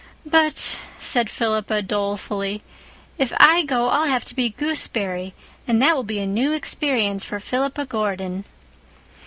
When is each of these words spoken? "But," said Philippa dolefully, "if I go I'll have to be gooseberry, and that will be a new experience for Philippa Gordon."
"But," 0.25 0.79
said 0.97 1.29
Philippa 1.29 1.83
dolefully, 1.83 2.63
"if 3.19 3.31
I 3.39 3.61
go 3.63 3.89
I'll 3.89 4.07
have 4.07 4.25
to 4.25 4.35
be 4.35 4.49
gooseberry, 4.49 5.35
and 5.67 5.79
that 5.79 5.95
will 5.95 6.01
be 6.01 6.17
a 6.17 6.25
new 6.25 6.53
experience 6.53 7.23
for 7.23 7.39
Philippa 7.39 7.85
Gordon." 7.85 8.45